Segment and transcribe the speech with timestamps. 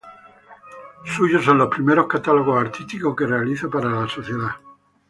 [1.05, 4.53] Suyos son los primeros catálogos artísticos que realiza para la sociedad.